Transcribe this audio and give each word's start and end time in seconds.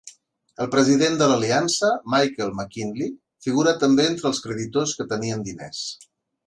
El 0.63 0.69
president 0.75 1.17
de 1.19 1.27
l'Aliança, 1.31 1.91
Michael 2.15 2.51
McKinley, 2.57 3.13
figura 3.49 3.75
també 3.85 4.09
entre 4.15 4.31
els 4.33 4.43
creditors 4.49 5.01
que 5.03 5.11
tenien 5.17 5.51
diners. 5.53 5.89